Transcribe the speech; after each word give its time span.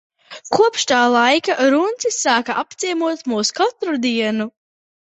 Kopš 0.59 0.85
tā 0.91 1.01
laika 1.17 1.57
runcis 1.75 2.17
sāka 2.27 2.59
apciemot 2.65 3.25
mūs 3.35 3.57
katru 3.63 4.05
dienu. 4.11 4.55